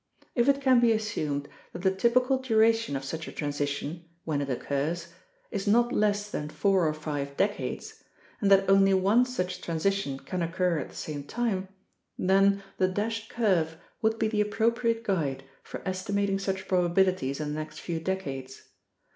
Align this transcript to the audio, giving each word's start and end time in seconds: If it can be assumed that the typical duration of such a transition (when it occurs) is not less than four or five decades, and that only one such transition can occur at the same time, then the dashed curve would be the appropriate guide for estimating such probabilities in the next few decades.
If 0.33 0.49
it 0.49 0.61
can 0.61 0.79
be 0.79 0.93
assumed 0.93 1.47
that 1.73 1.83
the 1.83 1.93
typical 1.93 2.39
duration 2.39 2.95
of 2.95 3.03
such 3.03 3.27
a 3.27 3.31
transition 3.31 4.03
(when 4.25 4.41
it 4.41 4.49
occurs) 4.49 5.09
is 5.51 5.67
not 5.67 5.91
less 5.93 6.27
than 6.31 6.49
four 6.49 6.87
or 6.87 6.93
five 6.95 7.37
decades, 7.37 8.03
and 8.41 8.49
that 8.49 8.67
only 8.67 8.95
one 8.95 9.25
such 9.27 9.61
transition 9.61 10.17
can 10.17 10.41
occur 10.41 10.79
at 10.79 10.89
the 10.89 10.95
same 10.95 11.23
time, 11.25 11.67
then 12.17 12.63
the 12.79 12.87
dashed 12.87 13.29
curve 13.29 13.77
would 14.01 14.17
be 14.17 14.27
the 14.27 14.41
appropriate 14.41 15.03
guide 15.03 15.43
for 15.61 15.87
estimating 15.87 16.39
such 16.39 16.67
probabilities 16.67 17.39
in 17.39 17.49
the 17.53 17.59
next 17.59 17.79
few 17.79 17.99
decades. 17.99 18.69